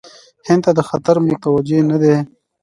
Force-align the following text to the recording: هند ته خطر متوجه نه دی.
هند 0.47 0.63
ته 0.77 0.81
خطر 0.89 1.15
متوجه 1.27 1.79
نه 1.91 1.97
دی. 2.01 2.15